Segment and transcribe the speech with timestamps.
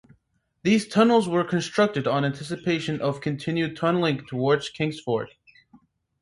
[0.63, 5.29] These tunnels were constructed on anticipation of continued tunnelling towards Kingsford.